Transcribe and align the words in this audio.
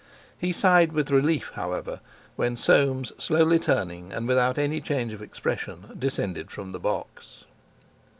He 0.35 0.51
sighed 0.51 0.93
with 0.93 1.11
relief, 1.11 1.51
however, 1.53 1.99
when 2.35 2.57
Soames, 2.57 3.11
slowly 3.23 3.59
turning, 3.59 4.11
and 4.11 4.27
without 4.27 4.57
any 4.57 4.81
change 4.81 5.13
of 5.13 5.21
expression, 5.21 5.95
descended 5.99 6.49
from 6.49 6.71
the 6.71 6.79
box. 6.79 7.45